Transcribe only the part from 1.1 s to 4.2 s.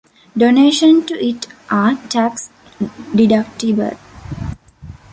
it are tax-deductible.